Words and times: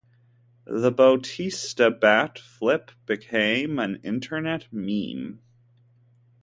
The 0.65 0.91
Bautista 0.91 1.91
bat 1.91 2.39
flip 2.39 2.89
became 3.05 3.77
an 3.77 3.97
internet 4.03 4.65
meme. 4.73 5.43